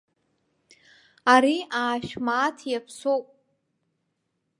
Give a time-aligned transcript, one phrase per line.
[1.33, 3.25] Ари аашә мааҭ иаԥсоуп.